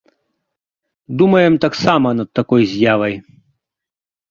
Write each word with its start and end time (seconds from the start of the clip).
Думаем 1.19 1.53
таксама 1.67 2.15
над 2.21 2.29
такой 2.41 2.61
з'явай. 2.75 3.13